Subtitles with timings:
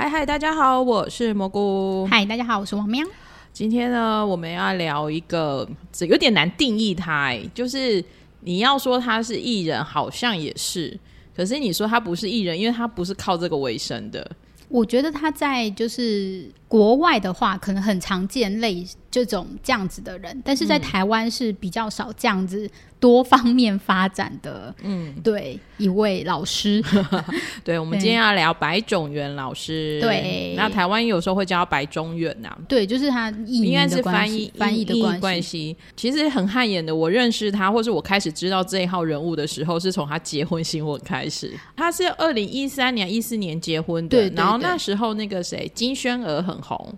[0.00, 2.06] 嗨嗨，大家好，我是蘑菇。
[2.08, 3.04] 嗨，大家好，我是王喵。
[3.52, 8.02] 今天呢，我们要聊一个，这有点难定义他、欸，就是
[8.42, 10.96] 你要说他是艺人，好像也是，
[11.34, 14.24] 可是你说他不是艺人，因为他不是靠这个为生的。
[14.68, 24.74] 我觉得他在就是国外的话，可能很常见类这种这样子的人，但是在台湾是比较少这样子多方面发展的。
[24.82, 26.84] 嗯，对，一位老师，
[27.64, 29.98] 对，我们今天要聊白种元老师。
[30.02, 35.74] 对那台湾有时候会叫白中元呐、对，就是他译应该是翻译系翻译的关关系。
[35.96, 41.58] 其实很汗颜的，我认识他，或是我开始知道这一号人物的时候，是从他结婚新闻开始。
[41.74, 46.92] 他是二零一三年、一四年结婚的，对对对然后那时候那个谁金宣儿很红，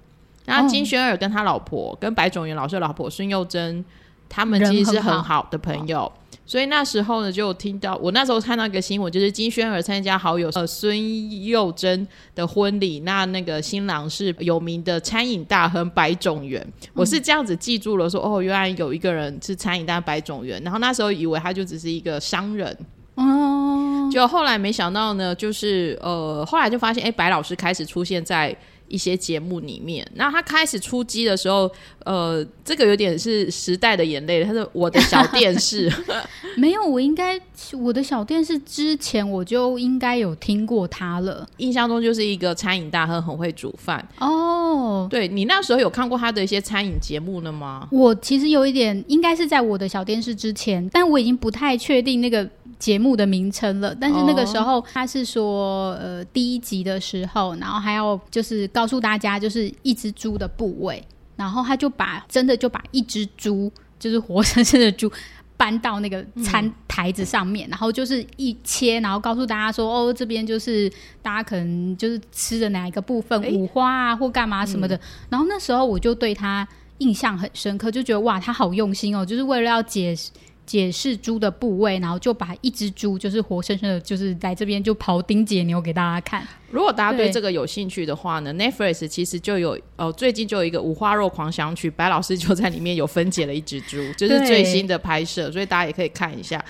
[0.45, 3.85] 然后金宣儿跟他老婆、跟白种元老师的老婆孙幼珍，
[4.29, 6.11] 他们其实是很很好的朋友。
[6.47, 12.05] 所以那时候呢，就听到我那时候看到一个新闻，就是金宣儿参加好友呃孙幼珍
[12.35, 16.67] 的婚礼，那那个新郎是有名的餐饮大亨白种元。
[16.93, 22.77] 我是这样子记住了说，哦，原来有一个人是餐饮大亨白种元，然后那时候以为他就只是一个商人，
[23.15, 28.57] 哦，就后来没想到呢，就是呃，后来就发现，哎、白老师开始出现在
[28.91, 30.07] 一些节目里面。
[30.17, 31.71] 那他开始出击的时候，
[32.05, 34.45] 呃，这个有点是时代的眼泪。
[34.45, 35.91] 他说：“我的小电视，
[36.59, 37.41] 没有，我应该
[37.79, 41.49] 我的小电视之前我就应该有听过他了。
[41.59, 44.07] 印象中就是一个餐饮大亨，很会煮饭。
[44.19, 47.89] 哦，对你那时候有看过他的一些餐饮节目了吗？
[47.93, 52.49] 我其实有一点，应该是在我的小电视之前，但我已经不太确定那个
[52.81, 53.95] 节目的名称了。
[53.95, 61.01] 但是那个时候他是说，呃，第一集的时候，然后还要就是告诉大家，就是一只猪的部位，
[61.37, 63.71] 然后他就把真的就把一只猪，
[64.01, 65.09] 就是活生生的猪。
[65.57, 74.99] 搬到那个餐台子上面，然后就是一切，然后告诉大家说，哦，这边就是大家可能就是吃的哪一个部分，五花啊或干嘛什么的。
[75.29, 80.31] 然后那时候我就对他印象很深刻，就觉得哇，他好用心哦，就是为了要解释
[80.71, 86.47] 解释猪的部位，然后就把一只猪就是活生生的，就是在这边就庖丁解牛给大家看。
[86.71, 96.65] 如果大家对这个有兴趣的话呢，Netflix 其实就有呃，最近就有一个五花肉狂想曲，白老师就在里面有分解了一只猪，就是最新的拍摄，所以大家也可以看一下。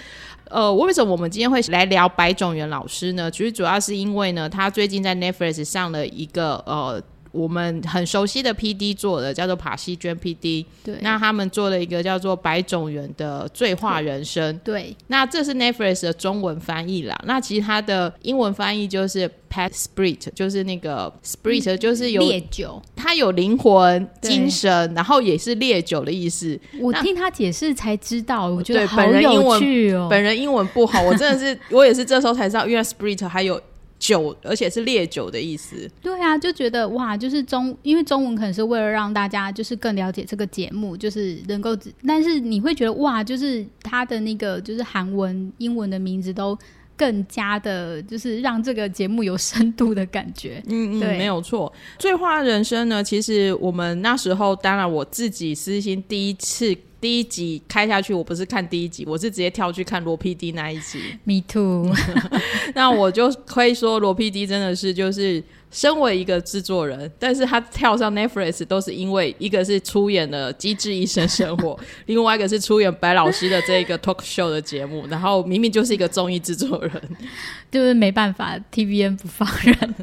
[0.47, 3.31] 呃，为什么我们今天会来聊白种元老师呢？
[3.31, 7.03] 其实主要是因为呢，他最近在 Netflix 上了一个呃。
[7.33, 17.19] 我们很熟悉的 P D 做的叫做帕西娟 P D，对，那他们做了一个叫做白种人的醉话人生，对那这是 Netflix 的中文翻译啦。
[17.25, 26.59] 那其实它的英文翻译就是 Pet Spirit，就是那个 Spirit，就是有烈酒，它有灵魂、精神，然后也是烈酒的意思。
[26.81, 30.09] 我听他解释才知道，我觉得好本人英有文趣哦。
[30.11, 33.61] 本人英文不好，我真的是我也是这时候才知道，原来 Spirit 还有
[34.01, 35.89] 酒，而且是烈酒的意思。
[36.03, 46.59] 对啊，就觉得哇，就是中，因为中文可能是为了让大家就是更了解这个节目，就是能够，但是你会觉得哇，就是它的那个就是韩文、英文的名字都
[46.97, 50.63] 更加的，就是让这个节目有深度的感觉。
[50.69, 51.73] 嗯嗯，对没有错。
[51.99, 61.01] 醉话人生呢，其实我们那时候，当然我自己私心第一次第一集开下去，我不是看第一集，我是直接跳去看罗 PD 那一集。
[61.25, 61.91] Me too，
[62.75, 71.75] 那我就可以说，罗 PD 真的是就是身为一个制作人，但是他跳上 Netflix 都是因为一个是出演了《机智医生生活》，
[72.07, 77.03] 另外一个是出演白老师的这个 talk show 的节目，然后明明就是一个综艺制作人。
[77.71, 79.95] 就是没办法，TVN 不放人。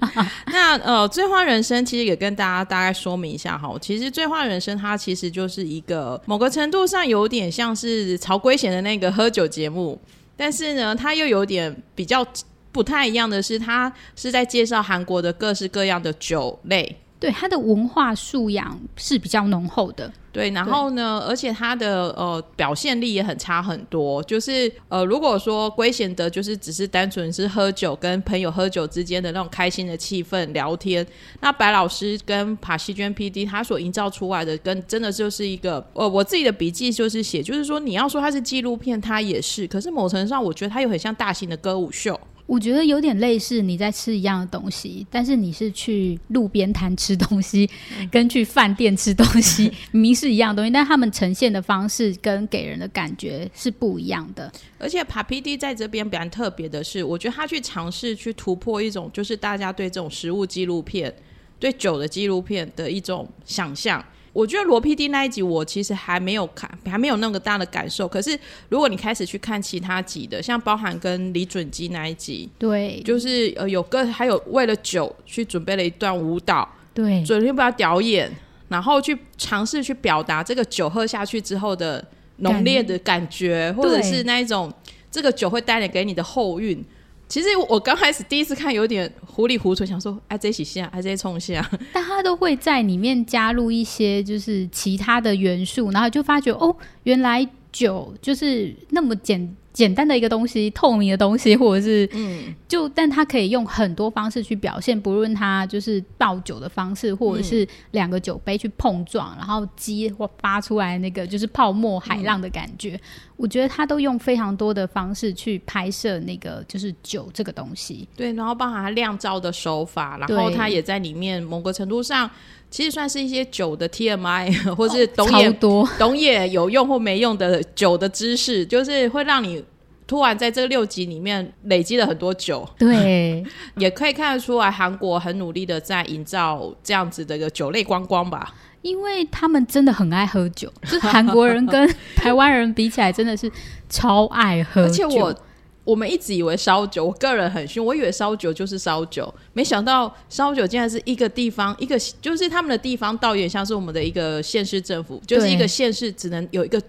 [0.46, 10.00] 那呃，《醉花人生》其实也跟大家大概说明一下哈，其实《醉花人生》它其实就是一个某个程度上有点像是曹圭贤的那个喝酒节目，
[10.36, 12.26] 但是呢，他又有点比较
[12.72, 16.96] 不太一样的是，他是在介绍韩国的各式各样的酒类。
[17.20, 24.22] 对他的文化素养是比较浓厚的，对，然后呢，而且他的呃表现力也很差很多。
[24.24, 31.04] 就是呃，如果说龟贤德就是只是单纯是喝酒跟朋友喝酒之间的那种开心的气氛聊天，
[31.42, 42.20] 那白老师跟帕西娟 P D 他所营造出来的，跟真的就是一个呃，我自己的笔记就是写，就是说你要说它是纪录片，它也是，可是某程度上，我觉得它又很像大型的歌舞秀。
[42.48, 47.70] 我觉得有点类似你在吃一样的东西，但是你是去路边摊吃东西，
[48.10, 54.52] 跟去饭店吃东西，明明是一样的东西，但他们呈现的方式跟给人的感觉是不一样的。
[54.80, 61.14] 而且 Papi D 在这边比较特别的是，我觉得他去尝试去突破一种，就是大家对这种食物纪录片、
[61.60, 64.04] 对酒的纪录片的一种想象。
[64.38, 68.08] 我觉得罗 PD 那一集我其实还没有看，还没有那么大的感受。
[68.08, 68.40] 可是
[68.70, 78.32] 如果你开始去看其他集的，像包含跟李准基那一集，对，就是呃有个还有为了酒去准备了一段舞蹈，对，准备不要表演，
[78.68, 82.06] 然后去尝试去表达这个酒喝下去之后的
[82.36, 84.72] 浓烈的感觉，或者是那一种
[85.10, 86.86] 这个酒会带来给你的后韵。
[87.28, 99.56] 其实我刚开始第一次看有点糊里糊涂，想说哎这几下，哎这冲下，但他都会在里面加入一些就是其他的元素，然后就发觉哦，原来酒就是那么简单。
[99.78, 113.00] 简单的一个东西，透明的东西， 或者是，嗯，就，但它可以用很多方式去表现，不论它就是倒酒的方式，或者是两个酒杯去碰撞，然后激或发出来那个就是泡沫海浪的感觉。
[113.36, 118.08] 我觉得他都用非常多的方式去拍摄那个就是酒这个东西。
[118.16, 122.28] 对，然后包含他酿造的手法，然后他也在里面某个程度上。
[122.70, 129.64] 其实算是一些酒的 TMI， 或是懂也懂也有用或没用的酒的知识，就是会让你
[130.08, 132.68] 突然在这六集里面累积了很多酒。
[132.80, 133.46] 对，
[133.78, 143.52] 也可以看得出来，韩国很努力的在营造这样子的一个酒类观光吧，因为他们真的很爱喝酒， 就韩国人跟台湾人比起来，真的是
[143.90, 145.36] 超爱喝，而且我。
[145.84, 156.82] 我们一直以为烧酒，我个人很凶，我以为烧酒就是烧酒，没想到烧酒竟然是一个地方一个，就是他们的地方倒也像是我们的一个县市政府，就是一个县市只能有一个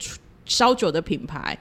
[0.46, 1.56] 烧酒的品牌，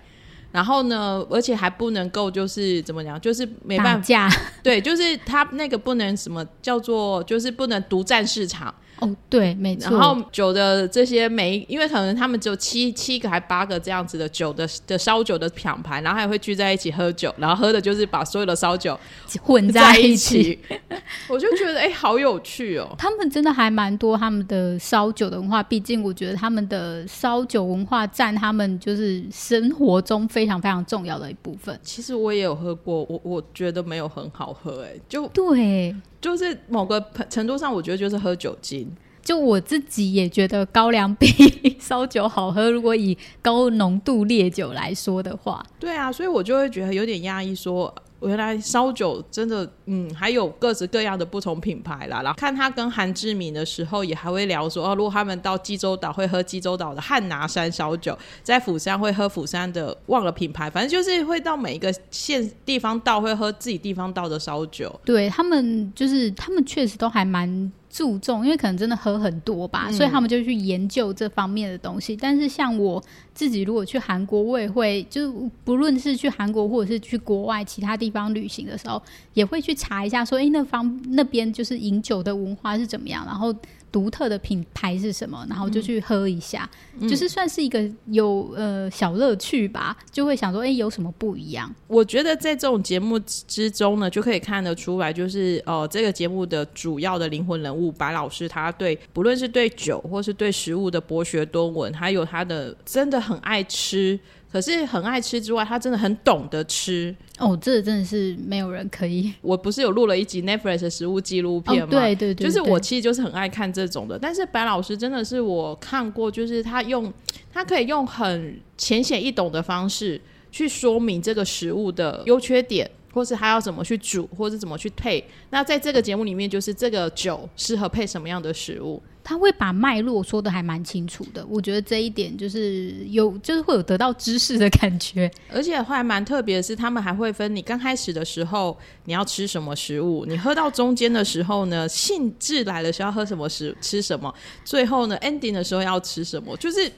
[0.52, 4.30] 然后呢，而且还不能够就是怎么讲，就是没办法，
[4.64, 8.74] 对，就是他那个不能什么叫做，就是不能独占市场。
[9.00, 9.92] 哦，对，没错。
[9.92, 19.00] 然后酒的这些每，因为可能他们只有七七个还八个这样子的酒的的烧酒的品牌，然后还会聚在一起喝酒，然后喝的就是把所有的烧酒
[19.44, 20.58] 混在一起。
[21.30, 22.94] 我就觉得哎，好有趣哦！
[22.98, 31.80] 他们真的还蛮多他们的烧酒的文化，毕竟我觉得他们的烧酒文化占他们就是生活中非常非常重要的一部分。
[31.84, 35.96] 其实我也有喝过，我我觉得没有很好喝，哎，就对。
[36.28, 38.92] 就是某个程度上，我觉得就是喝酒精。
[39.24, 41.28] 就我自己也觉得高粱比
[41.80, 42.70] 烧酒好喝。
[42.70, 47.94] 如果以高浓度烈酒来说的话，对啊，所以我就会觉得有点压抑，说。
[48.22, 52.22] 原来烧酒真的，嗯，还有各式各样的不同品牌啦。
[52.22, 65.00] 然后看他跟韩志敏的时候，也还会聊说，哦，如果他们到济州岛会喝济州岛的汉拿山烧酒，在釜山会喝釜山的，忘了品牌，反正就是会到每一个县地方到会喝自己地方到的烧酒。
[65.06, 67.72] 对他们，就是他们确实都还蛮。
[67.98, 72.16] 注重，因为可能真的喝很多吧，所以他们就去研究这方面的东西。
[72.16, 73.04] 但是像我
[73.34, 75.32] 自己，如果去韩国，我也会，就
[75.64, 79.02] 不论是去韩国或者是去国外其他地方旅行的时候，
[79.34, 83.52] 也会去查一下，说，哎，那方那边就是饮酒的文化是怎么样，然后。
[83.92, 85.46] 独特的品牌是什么？
[85.50, 86.70] 然后就去喝一下，
[87.02, 89.96] 就是算是一个有呃小乐趣吧。
[90.12, 91.74] 就会想说，哎，有什么不一样？
[91.88, 104.20] 我觉得在这种节目之中呢，就可以看得出来，就是呃，这个节目的主要的灵魂人物白老师，他对不论是对酒或是对食物的博学多闻，还有他的真的很爱吃。
[104.52, 109.34] 可是很爱吃之外，他真的很懂得吃哦，这真的是没有人可以。
[109.42, 111.90] 我不是有录了一集 Netflix 的食物纪录片吗？
[111.90, 114.18] 对对对，就是我其实就是很爱看这种的。
[114.18, 117.14] 但是白老师真的是我看过，就是他用
[117.52, 120.20] 他可以用很浅显易懂的方式
[120.52, 122.90] 去说明这个食物的优缺点。
[123.14, 125.24] 或是他要怎么去煮，或是怎么去配？
[125.50, 129.02] 那在这个节目里面，就是这个酒适合配什么样的食物？
[129.28, 131.46] 他会把脉络说的还蛮清楚的。
[131.48, 135.30] 我觉得这一点就是有，就是会有得到知识的感觉。
[135.52, 146.90] 而且还蛮特别的是，他们还会分你刚开始的时候你要吃什么食物，你喝到中间的时候呢，兴致来了是要喝什么食吃什么，最后呢 ending 的时候要吃什么，就是。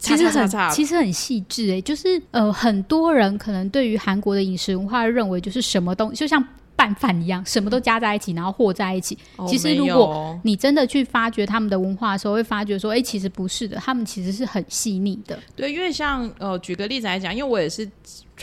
[0.00, 6.40] 其实很其实很细致诶，就是呃，很多人可能对于韩国的饮食文化认为就是什么东西就像
[6.78, 9.18] 拌饭一样，什么都加在一起，然后和在一起。
[9.48, 15.36] 其实如果你真的去发掘他们的文化的时候，会发觉说，哎，其实不是的，他们其实是很细腻的。
[15.56, 17.90] 对，因为像呃，举个例子来讲，因为我也是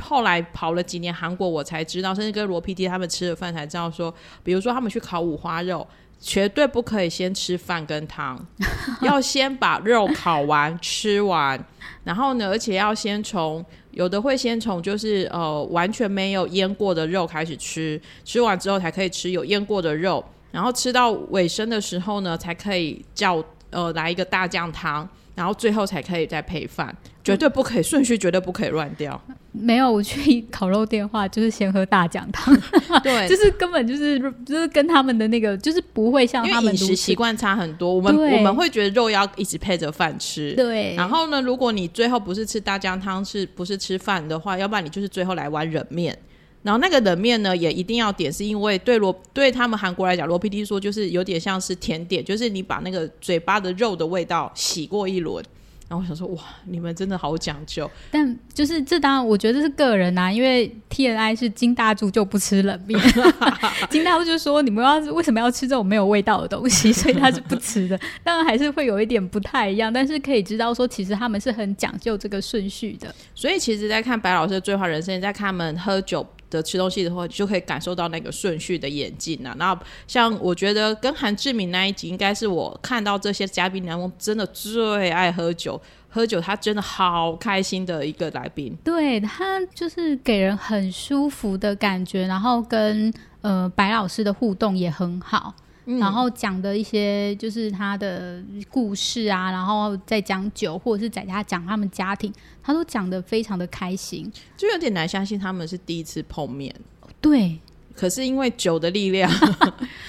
[0.02, 4.14] 后来跑了几年韩国，我才知道，甚至跟罗 PD 他们吃了饭才知道说，
[4.44, 5.88] 比如说他们去烤五花肉。
[6.28, 8.44] 绝对不可以先吃饭跟汤，
[9.04, 11.64] 要先把肉烤完吃完，
[12.04, 25.08] 然后呢，而且要先从有的会先从就是呃完全没有腌过的肉开始吃，吃完之后才可以吃有腌过的肉，然后吃到尾声的时候呢，才可以叫呃来一个大酱汤。
[25.36, 29.22] 然后最后才可以再配饭，绝对不可以顺序，绝对不可以乱掉。
[29.52, 32.54] 没有，我去烤肉店的话，就是先喝大酱汤，
[33.04, 37.94] 对，就是根本就是就是跟他们的那个就是不会像他们饮食习惯差很多。
[37.94, 40.96] 我们我们会觉得肉要一直配着饭吃，对。
[40.96, 46.18] 然后呢，如果你最后不是吃大酱汤，是不是吃饭的话，要不然你就是最后来碗冷面。
[46.66, 55.46] 然后那个冷面呢，也一定要点，是因为对罗对他们韩国来讲，罗 PD 说就是有点像是甜点，就是你把那个嘴巴的肉的味道洗过一轮。
[55.88, 57.88] 然后我想说，哇，你们真的好讲究。
[58.10, 63.00] 但就是这当然，我觉得是个人呐，因为 T N I 是金大柱就不吃冷面，
[63.92, 68.00] 金大柱就说你们要为什么要吃这种没有味道的东西，所以他是不吃的。
[68.26, 73.14] 当然还是会有一点不太一样，但是可以知道说，其实他们是很讲究这个顺序的。
[73.36, 76.26] 所以其实，在看白老师的《醉话人生》，在看他们喝酒。
[76.62, 79.56] 吃东西的话，就可以感受到那个顺序的演进啊。
[79.58, 88.76] 那像我觉得跟韩志明那一集，应该是我看到这些嘉宾当中真的最爱喝酒，喝酒他真的好开心的一个来宾。
[88.84, 95.54] 对他就是给人很舒服的感觉，然后跟呃白老师的互动也很好。
[95.86, 106.74] 然后讲的一些就是他的故事啊，然后再讲酒，或者是在家讲他们家庭，他都讲的非常的开心，就有点难相信他们是第一次碰面。
[107.22, 107.60] 对，
[107.96, 109.32] 可是因为酒的力量，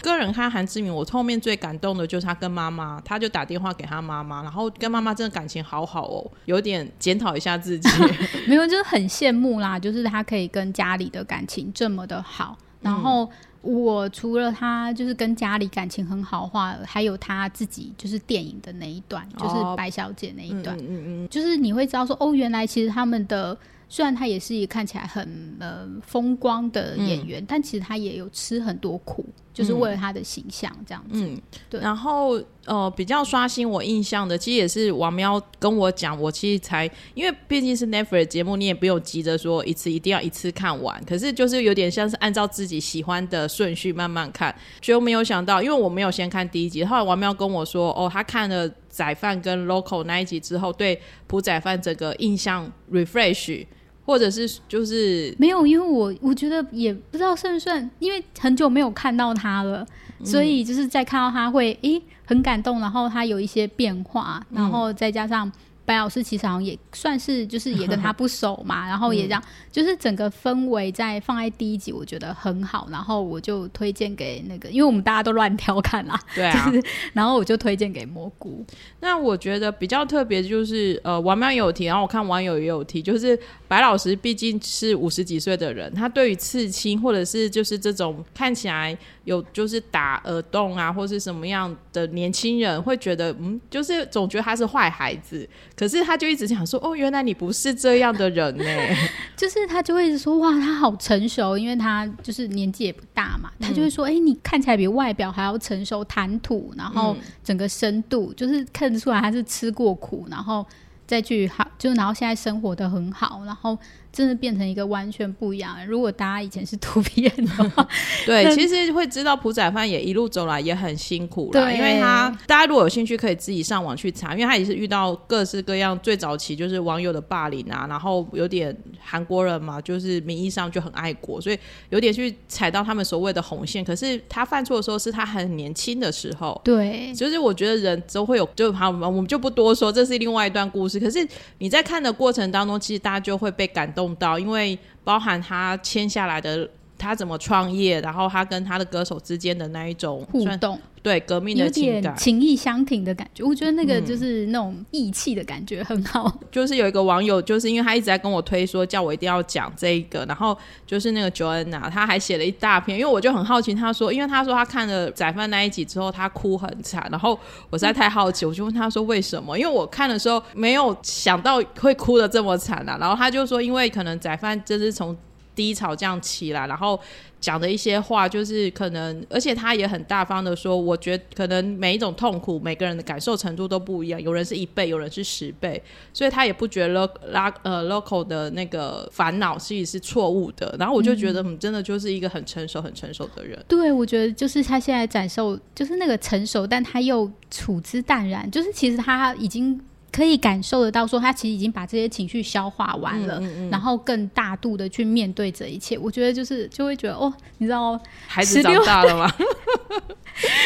[0.03, 7.89] 个人看韩志明，我后面最感动的就是他跟妈妈，他就打电话给他妈妈，然后跟妈妈真的感情好好哦，有点检讨一下自己，
[8.49, 13.29] 没有，就是很羡慕啦，就是他可以跟家里的感情这么的好，然后。
[13.63, 29.25] 我除了他就是跟家里感情很好的话，还有他自己就是电影的那一段，就是白小姐那一段，嗯嗯，就是你会知道说，哦，原来其实他们的虽然他也是一个看起来很呃风光的演员，但其实他也有吃很多苦。
[29.53, 31.41] 就是为了他的形象这样子，嗯，
[31.71, 31.81] 对。
[31.81, 41.03] 然后呃，比较刷新我印象的，其实也是王喵跟我讲，我其实才因为毕竟是 Netflix 节目，你也不用急着说一次一定要一次看完。
[41.07, 53.67] 可是就是有点像是按照自己喜欢的顺序慢慢看，就没有想到，因为我没有先看第一集，后来王喵跟我说，哦，他看了仔饭跟 Local 那一集之后，对朴仔饭整个印象 refresh。
[54.07, 59.85] 或者是就是没有，因为我我觉得也不知道算不算，因为很久没有看到他了，
[60.25, 65.51] 所以就是在看到他会诶很感动，然后他有一些变化，然后再加上。
[65.87, 76.73] 白老师其实好像也算是，就是也跟他不熟嘛，然后也这样，就是整个氛围在放在第一集，我觉得很好，然后我就推荐给那个，因为我们大家都乱挑看啦， 对啊，
[77.15, 78.63] 然后我就推荐给蘑菇。
[79.01, 83.39] 那我觉得比较特别就是，呃，王喵也有提，然后我看网友也有提，就是
[83.69, 88.97] 白老师毕竟是五十几岁的人，他对于刺青或者是就是这种看起来。
[89.27, 95.49] 有就是打耳洞啊，或是什么样的年轻人会觉得，嗯，就是总觉得他是坏孩子。
[95.77, 98.65] 可是他就一直想说，哦，原来你不是这样的人呢。
[99.37, 103.51] 就是他就会一直说，哇，他好成熟，因为他就是年纪也不大嘛。
[103.61, 107.15] 他就会说，哎，你看起来比外表还要成熟，谈吐，然后
[107.45, 110.67] 整个深度，就是看得出来他是吃过苦，然后
[111.07, 113.79] 再去好，就然后现在生活的很好，然后。
[114.13, 115.87] 真的变成一个完全不一样。
[115.87, 117.87] 如果大家以前是图片的话，
[118.25, 131.59] 对，其实会知道朴仔范也一路走来也很辛苦了，因为他大家如果有兴趣可以自己上网去查，因为他也是遇到各式各样最早期就是网友的霸凌啊，然后有点韩国人嘛，就是名义上就很爱国，所以
[131.91, 133.85] 有点去踩到他们所谓的红线。
[133.85, 140.99] 可是他犯错的时候是他很年轻的时候，对，就是我觉得人都会有，就好，我们就不多说，这是另外一段故事。
[140.99, 141.19] 可是
[141.59, 144.15] 你在看的过程当中，其实大家就会被感动。
[144.17, 146.69] 到，因为包含他签下来的，
[146.99, 156.37] 他怎么创业，然后他跟他的歌手之间的那一种互动，对革命的情感，情义相挺的感觉，我觉得那个就是那种义气的感觉很好。
[156.51, 167.39] 就是有一个网友，就是因为他一直在跟我推说，叫我一定要讲这个，然后就是那个 Joanna，他还写了一大篇，因为我就很好奇，他说，因为他说他看了宰饭那一集之后，他哭很惨，然后
[167.71, 169.57] 我实在太好奇，我就问他说为什么？
[169.57, 175.17] 因为我看的时候没有想到会哭的这么惨啊，然后他就说，因为可能宰饭就是从
[175.57, 177.01] 低潮这样起来，然后。
[177.39, 185.81] 讲的一些话，就是可能，而且他也很大方的说，我觉得可能每一种痛苦，每个人的感受程度都不一样，有人是一倍，有人是十倍，
[186.15, 190.75] 所以他也不觉得拉呃 local 的那个烦恼其实是错误的。
[190.79, 193.63] 然后我就觉得，嗯，真的就是一个很成熟、很成熟的人。
[193.69, 199.79] 对，我觉得就是他现在感受，就是那个成熟，但他又处之淡然，就是其实他已经。
[200.17, 203.39] 可以感受得到，说他其实已经把这些情绪消化完了，
[203.71, 205.99] 然后更大度的去面对这一切。
[205.99, 209.31] 我觉得就是就会觉得哦，你知道孩子长大了吗？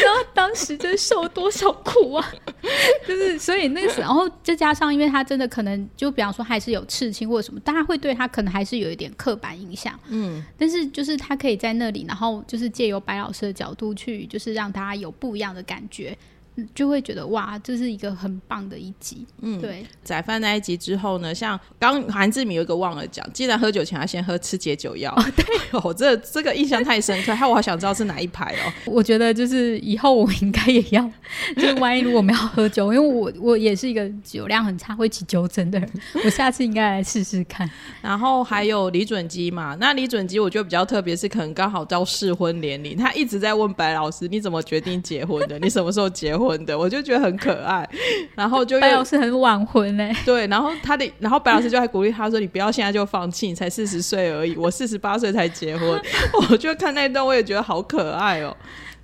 [0.04, 2.33] 然后当时真受多少苦啊！
[3.09, 9.99] 就是所以那个时候，再加上因为他真的可能就比方说还是有刺青或者什么，大家会对他可能还是有一点刻板印象。
[10.09, 16.16] 嗯，但是就是他可以在那里，然后就是借由白老师的角度去，就是让大家有不一样的感觉。
[16.75, 19.26] 就会觉得哇，这是一个很棒的一集。
[19.43, 19.85] 嗯，对。
[20.02, 25.14] 宰饭那一集之后呢，像刚韩志敏有一个忘了讲，既然喝酒前要先喝吃解酒药。
[25.37, 25.45] 对，
[25.81, 28.73] 哦，这这个印象太深刻，害我好想知道是哪一排哦。
[28.87, 31.11] 我觉得就是以后我应该也要，
[31.57, 35.90] 就是万一如果我们要喝酒，因为我我也是一个酒量很差、会起酒疹的人，
[36.25, 37.71] 我下次应该来试试看。
[38.00, 45.59] 然后还有李准基嘛，那李准基我觉得比较特别，是可能刚好到适婚年龄，他一直在问白老师，你怎么决定结婚的？
[45.59, 46.50] 你什么时候结婚？
[46.64, 47.88] 的，我就觉得很可爱，
[48.35, 56.00] 然后就白老师很晚婚嘞，对，然后他的，然后白老师就还鼓励他说：“你不要现在就放弃，你才四十岁而已，我四十八岁才结婚。
[56.50, 58.57] ”我就看那段，我也觉得好可爱哦。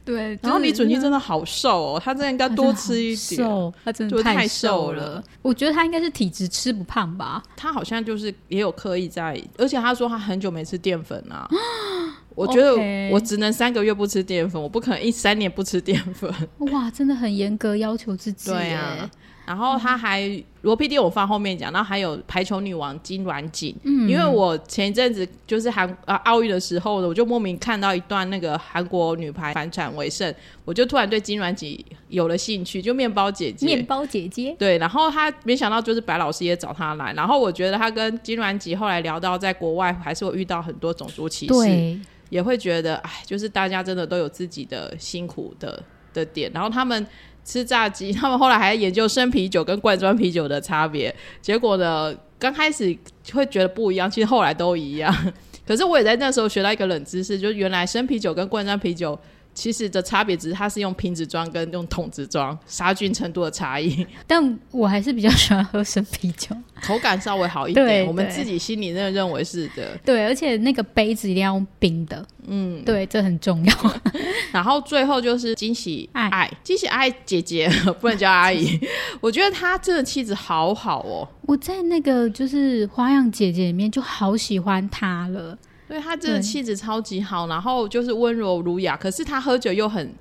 [0.05, 5.21] 对，然后李准基真的好瘦哦，他真的应该多吃一点，他真的太瘦了。
[5.43, 11.49] 我觉得他应该是体质吃不胖吧，他好像就是也有刻意在，而且他说他很久没吃淀粉啊。
[12.37, 12.77] 我觉得
[13.11, 16.33] 我只能三个月不吃淀粉，我不可能一三年不吃淀粉。
[16.71, 18.51] 哇，真的很严格要求自己。
[18.51, 19.11] 对啊，
[19.47, 20.21] 然后他还
[20.61, 23.75] 罗 PD 我放后面讲，然后还有排球女王金软锦。
[23.85, 30.35] 嗯，因为我前一阵子就是韩啊奥运的时候，我就莫名看到一段那个韩国女排反产为胜，
[30.67, 33.65] 我就突然对金软锦有了兴趣，就面包姐姐。
[33.65, 34.55] 面包姐姐。
[34.59, 41.99] 对，然后她没想到就是白老师也找她来，然后我觉得她跟金软锦后来聊到在国外还是会遇到很多种族歧视。
[42.29, 46.51] 也会觉得，哎，就是大家真的都有自己的辛苦的的点。
[46.53, 47.07] 然后他们
[47.45, 51.15] 吃炸鸡， 他们后来还研究生啤酒跟罐装啤酒的差别。
[51.41, 52.97] 结果呢，刚开始
[53.33, 55.15] 会觉得不一样，其实后来都一样。
[55.67, 59.19] 可是我也在那时候学到一个冷知识，就原来生啤酒跟罐装啤酒。
[59.57, 64.07] 其实的差别只是它是用瓶子装跟用桶子装，杀菌程度的差异。
[64.29, 68.07] 但我还是比较喜欢喝生啤酒，口感稍微好一点。
[68.07, 69.99] 我们自己心里认认为是的。
[70.05, 72.25] 对，而且那个杯子一定要用冰的。
[72.47, 73.75] 嗯，对，这很重要。
[74.53, 78.79] 然后最后就是惊喜爱，惊喜爱姐姐 不能叫阿姨。
[79.23, 81.27] 我觉得她真的气质好好哦。
[81.43, 85.59] 我在那个就是花样姐姐里面就好喜欢她了。
[85.89, 90.13] 对他真的气质超级好，然后就是温柔儒雅，可是他喝酒又很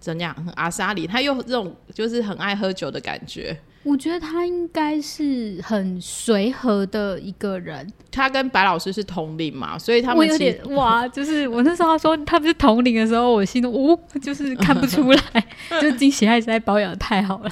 [0.00, 3.56] 怎样，很阿莎里，他又这种就是很爱喝酒的感觉。
[3.82, 7.90] 我觉得他应该是很随和的一个人。
[8.10, 15.46] 他跟白老师是同龄嘛，所以他们我有点哇，就是我那时候说他们是同龄的时候，我心中呜，就是看不出来，
[15.80, 17.50] 就惊喜还是在保养的太好了。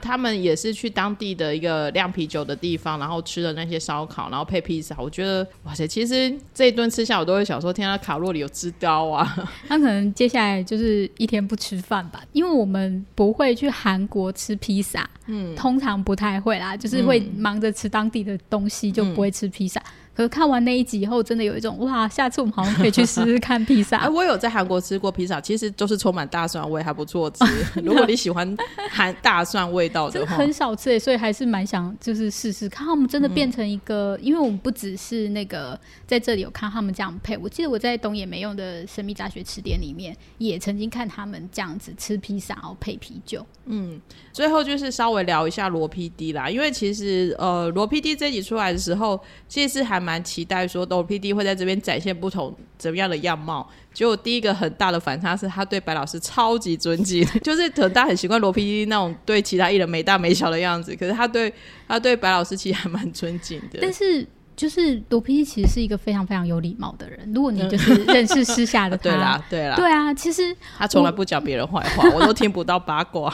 [0.00, 4.96] 他们也是去当地的一个酿啤酒的地方，然后吃的那些烧烤，然后配披萨。
[4.98, 9.24] 我觉得哇塞，其实这一顿吃下，我都会想说，天啊，卡路里有之高啊！
[9.68, 19.80] 他可能接下来就是一天不吃饭吧，因为我们不会去韩国吃披萨，嗯，通常不太会啦，就是会忙着吃当地的东西，就不会吃披萨。
[20.14, 23.96] 可是看完那一集以后，真的有一种哇，下次我们好像可以去试试看披萨。
[24.04, 27.44] 哎我有在韩国吃过披萨，其实都是充满大蒜味，还不错吃。
[27.82, 28.54] 如果你喜欢
[28.90, 32.86] 含大蒜味道的话，很少吃，所以还是蛮想就是试试看。
[32.86, 37.34] 他们真的变成一个，因为我们不只是那个在这里有看他们这样配。
[37.38, 43.46] 我记得我在东野没用的神秘大学词典里面，也曾经看他们这样子吃披萨，然后配啤酒。
[43.64, 43.98] 嗯，
[44.30, 50.01] 最后就是稍微聊一下罗 PD 啦，因为其实呃罗 PD 这集出来的时候，其实是还。
[50.02, 53.68] 蛮期待说罗 PD 会在这边展现不同怎么样的样貌。
[53.94, 61.52] 结果第一个很大的反差是他对白老师超级尊敬， 就是可能大家很习惯罗 PD 那种对其他艺人没大没小的样子，可是他对
[61.86, 63.78] 他对白老师其实还蛮尊敬的。
[63.82, 67.30] 但是就是罗 PD 其实是一个非常非常有礼貌的人。
[67.34, 73.32] 如果你就是认识私下的他， 对啦对啦，对啊，其实他从来不讲别人坏话，我都听不到八卦。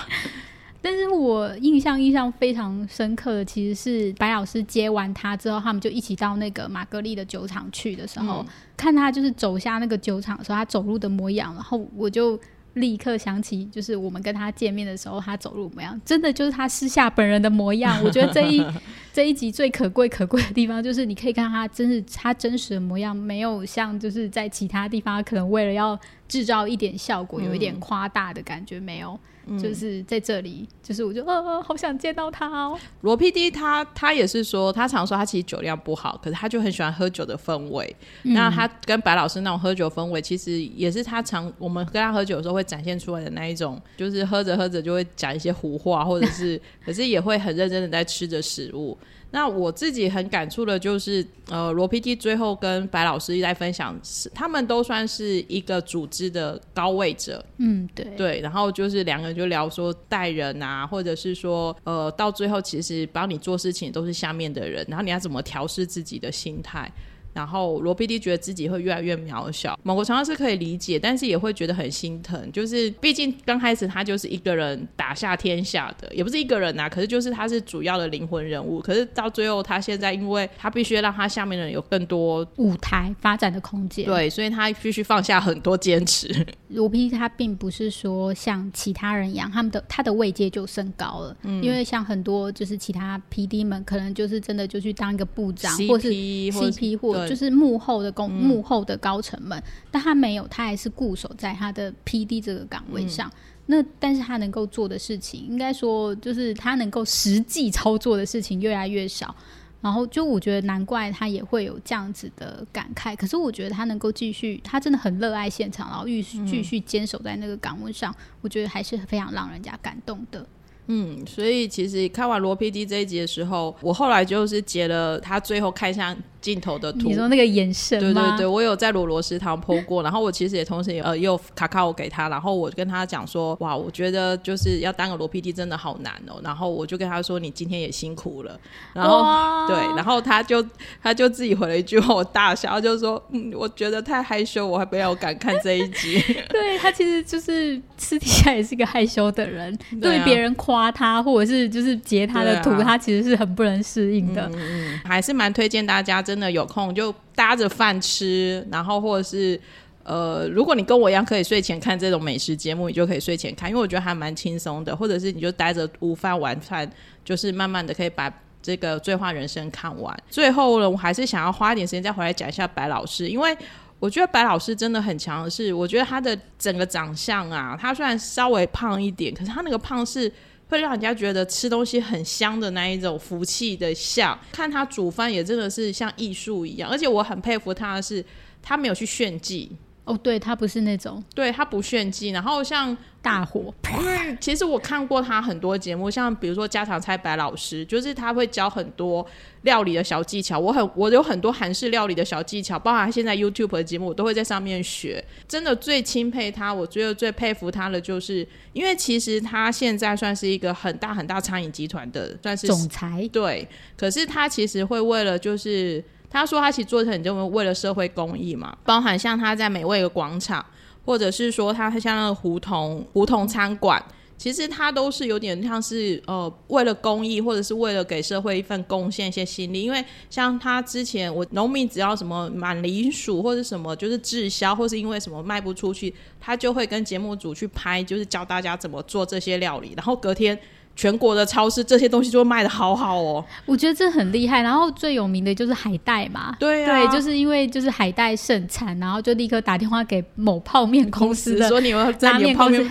[0.80, 12.38] 但是我印象印象非常深刻的，其实是白老师接完他之后，他们就一起到那个玛格丽的酒厂去的时候，看他就是走下那个酒厂的时候，他走路的模样，然后我就
[12.74, 18.00] 立刻想起，就是我们跟他见面的时候，他走路模样，真的就是他私下本人的模样。
[18.04, 18.64] 我觉得这一
[19.12, 29.18] 这一集最可贵可贵的地方，就是你可以看他真是他真实的模样，没有像就是在其他地方可能为了要制造一点效果，有一点夸大的感觉，没有。
[29.56, 32.76] 就是在这里，就是我就呃，好想见到他哦。
[33.02, 37.94] 罗 PD 他他也是说，他常说他其实酒量不好，可是他就很喜欢喝酒的氛围。
[38.22, 48.98] 那他跟白老师那种喝酒氛围，其实也是他常我们跟他喝酒的时候会展现出来的那一种，就是喝着喝着就会讲一些胡话，或者是 可是也会很认真的在吃着食物。
[49.30, 66.90] 那我自己很感触的就是，呃，罗 PD 最后跟白老师在分享，是他们都算是一个组织的高位者，嗯，对，对，然后就是两个人就聊说带人啊，或者是说，呃，到最后其实帮你做事情都是下面的人，然后你要怎么调试自己的心态。
[67.38, 72.50] 然后罗 PD 觉得自己会越来越渺小，某个程度是可以理解，但是也会觉得很心疼。
[72.50, 78.80] 就是毕竟刚开始他就是一个人打下天下的，也不是一个人呐，可是就是他是主要的灵魂人物。
[78.80, 86.44] 可是到最后，他现在因为他必须让他下面的人有更多舞台发展的空间，对，所以他必须放下很多坚持。
[86.70, 97.27] 罗 PD 他并不是说像其他人一样，他们的他的位阶就升高了，嗯，因为像很多就是其他 PD 们，可能就是真的就去当一个部长，或是 CP 或。
[97.28, 103.30] 就是幕后的工，幕后的高层们，但他没有，他还是固守在他的 P D 这个岗位上。
[103.66, 109.34] 那但是他能够做的事情，应该说就是他能够实际操作的事情越来越少。
[109.80, 113.14] 然后就我觉得难怪他也会有这样子的感慨。
[113.14, 120.44] 可是我觉得他能够继续，他真的很热爱现场，然后继续继续坚守在那个岗位上，我觉得还是非常让人家感动的。
[120.86, 126.16] 嗯，所以其实看完罗 PD 这一集的时候，我后来就是截了他最后看向。
[126.40, 138.58] 镜头的图，你说那个眼神对对对，我有在罗罗食堂剖过，然后我其实也同时也呃又卡卡我给他，然后我跟他讲说，哇，我觉得就是要当个罗 PD 真的好难哦，然后我就跟他说，你今天也辛苦了，
[138.92, 140.64] 然后对，然后他就
[141.02, 146.22] 他就自己回了一句话，我大笑，就说，嗯，我觉得太害羞，我还没有敢看这一集。
[146.50, 156.22] 对他其实就是私底下也是一个害羞的人，对别人夸他或者是就是截他的图，他其实是很不能适应的，嗯，还是蛮推荐大家。
[156.28, 159.58] 真的有空就搭着饭吃，然后或者是
[160.02, 164.94] 呃，如果你跟我一样可以睡前看这种美食节目，你就可以睡前看，因为我觉得还蛮轻松的。
[164.94, 166.86] 或者是你就待着午饭晚饭，
[167.24, 170.14] 就是慢慢的可以把这个《醉话人生》看完。
[170.28, 173.56] 最后呢，我还是想要花一点时间再回来讲一下白老师，因为
[173.98, 180.30] 我觉得白老师真的很强的是，我觉得他的整个长相啊，他虽然稍微胖一点，可是他那个胖是。
[180.68, 188.24] 会让人家觉得吃东西很香的那一种福气的像，看他煮饭也真的是像艺术一样，而且我很佩服他的是，
[188.62, 189.72] 他没有去炫技。
[190.08, 193.74] 哦，对他不是那种，对他不炫技，然后像大火。
[194.00, 199.26] 因为其实我看过他很多节目，像比如说家常菜白老师，就是他会教很多
[199.62, 200.58] 料理的小技巧。
[200.58, 205.22] 我很我有很多韩式料理的小技巧，包含现在 YouTube 的节目，我都会在上面学。
[205.46, 213.68] 真的最钦佩他，我觉得最佩服他的，就是因为其实他现在算是一个很大很大餐饮集团的算是总裁，对。
[213.94, 216.02] 可是他其实会为了就是。
[216.30, 220.64] 他说他其实做的很就为了社会公益嘛，包含像他在美味的广场，
[221.04, 224.02] 或者是说他像那个胡同胡同餐馆，
[224.36, 229.82] 其实他都是有点像是呃为了公益，或者是为了给社会一份贡献一些心力。
[229.82, 240.58] 因为像他之前，我农民只要什么满梨薯或者什么就是滞销，或是因为什么卖不出去，他就会跟节目组去拍，就是教大家怎么做这些料理，然后隔天。
[240.98, 244.62] 全国的超市这些东西就会卖的好好哦，我觉得这很厉害。
[244.62, 252.84] 然后最有名的就是海带嘛，对对，就是因为就是海带盛产，然后就立刻打电话给某泡面公司的说你们拉面泡面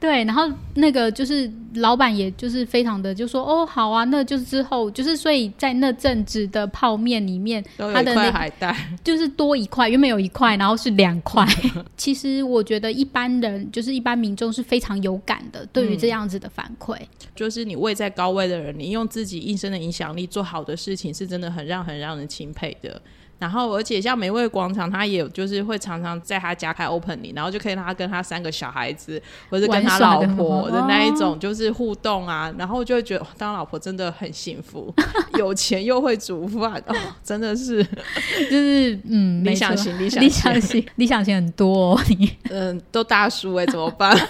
[0.00, 11.46] 然后那个就是老板也就是非常的就说哦好啊，那就是之后就是所以在那阵子的泡面里面，它的那海带就是多一块，原本有一块，然后是两块。
[11.96, 16.96] 其实我觉得一般人就是一般民众是非常有感的，对于这样子的反馈。
[17.34, 23.00] 就是你位在高位的人，你用自己一生的影响力做好的事情，是真的很让很让人钦佩的。
[23.38, 29.20] 然后，而且像美味广场，他也就是会常常在他家开 opening，然后就可以让他跟他三个小孩子，
[29.50, 34.94] 或者跟他老婆的那一种就是互动啊，然后就会觉得当老婆真的很幸福，
[35.38, 40.86] 有钱又会煮饭，哦，真的是就是嗯 理想型理想型。
[40.96, 42.36] 理想型很多，你。
[42.50, 44.16] 嗯都大叔哎怎么办？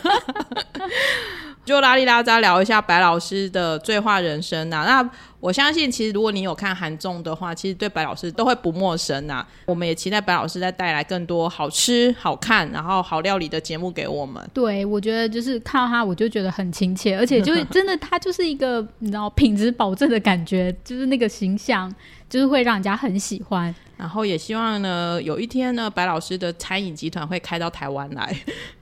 [1.66, 4.84] 就拉里拉扎聊一下白老师的醉话人生呐。
[4.86, 9.44] 那我相信，其实如果你有看韩综的话，其实对白老师都会不陌生呐。
[9.66, 14.42] 我们也期待白老师再带来更多好吃、好看，然后好料理的节目给我们。
[14.54, 21.92] 对，我觉得就是看到他，我就觉得很亲切，而且就是真的，他就是一个你知道品质保证的感觉，就是那个形象，
[22.30, 23.74] 就是会让人家很喜欢。
[23.96, 28.34] 然后也希望呢，有一天呢，白老师的餐饮集团会开到台湾来。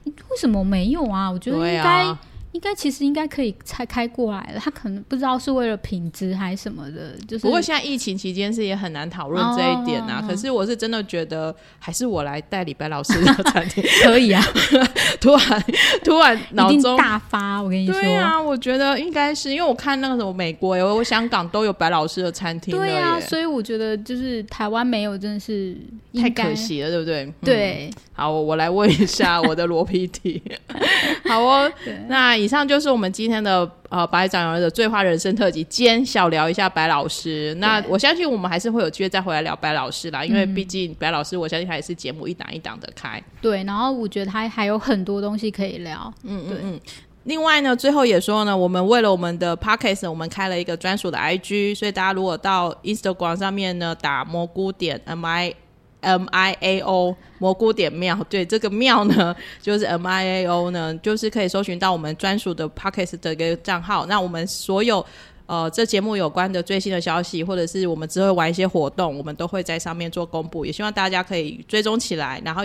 [0.05, 1.31] 为什么没有啊？
[1.31, 2.17] 我觉得应该。
[2.55, 10.21] 应该其实应该可以拆开过来了，他可能不知道是为了品质还是什么的，就是不过现在疫情期间是也很难讨论这一点啊。
[10.23, 13.83] 哦可是我是真的觉得，还是我来带李白老师的 餐厅。
[14.05, 14.41] 可以啊，
[15.21, 15.65] 突然
[16.05, 16.97] 突然脑中。
[16.97, 17.95] 大发，我跟你说。
[18.01, 25.77] 对啊，我觉得应该是因为我看那个什么美国有香港都有白老师的餐厅对啊，所以我觉得就是台湾没有，真的是
[26.21, 27.25] 太可惜了，对不对？
[27.25, 30.41] 嗯对，好，我我来问一下我的罗 PT。
[31.29, 37.55] 好哦，对那以上就是我们今天的呃白长儿的醉话人生特辑，兼小聊一下白老师。
[37.55, 43.23] 那我相信我们还是会有机会再回来聊白老师啦，因为嗯毕竟白老师，我相信他也是节目一档一档的开。
[43.41, 46.13] 对，然后我觉得他还有很多东西可以聊。
[46.25, 46.81] 嗯嗯嗯。
[47.25, 55.55] 另外呢，最后也说呢，我们为了我们的 podcast，我们开了一个专属的 IG，所以大家如果到 Instagram 上面呢打蘑菇点 M I
[56.05, 64.07] M I A O 蘑菇点庙，对这个庙呢 就是 M I A O 呢，就是可以搜寻到我们专属的 Pockets 的一个账号。
[64.07, 65.05] 那我们所有
[65.47, 72.63] 呃这节目有关的最新的消息，或者是我们之后玩一些活动，我们都会在上面做公布，也希望大家可以追踪起来，然后。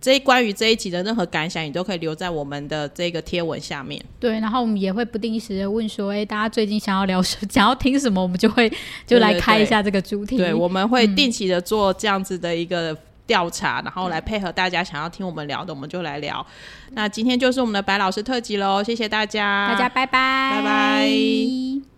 [0.00, 4.00] 这一关于这一集的任何感想，你都可以留在我们的这个贴文下面。
[4.20, 8.72] 对，然后我们也会不定时的问说，哎，大家最近想要聊什，想要听什么，我们就会
[9.06, 10.36] 就来开一下这个主题。
[10.36, 16.46] 对，我们会定期的做这样子的一个调查，然后来配合大家想要听我们聊的，我们就来聊。
[16.92, 21.97] 那今天就是我们的白老师特辑喽，谢谢大家，大家拜拜，拜拜